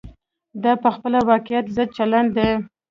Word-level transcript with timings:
دا 0.63 0.73
په 0.83 0.89
خپله 0.95 1.19
واقعیت 1.29 1.65
ضد 1.75 1.89
چلن 1.97 2.25
دی. 2.35 2.49